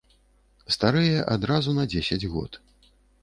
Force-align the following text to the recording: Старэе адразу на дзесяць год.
Старэе 0.75 1.19
адразу 1.35 1.75
на 1.79 1.83
дзесяць 1.91 2.29
год. 2.35 2.51